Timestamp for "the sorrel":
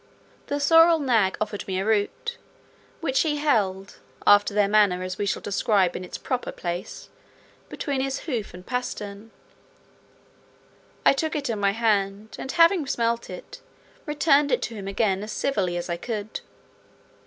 0.47-0.97